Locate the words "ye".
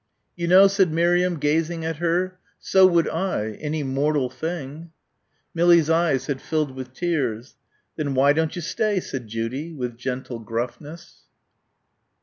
8.55-8.63